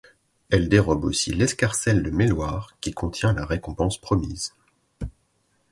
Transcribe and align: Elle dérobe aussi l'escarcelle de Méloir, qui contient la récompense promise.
Elle 0.49 0.67
dérobe 0.67 1.03
aussi 1.05 1.31
l'escarcelle 1.31 2.01
de 2.01 2.09
Méloir, 2.09 2.71
qui 2.81 2.91
contient 2.91 3.33
la 3.33 3.45
récompense 3.45 3.99
promise. 4.01 4.55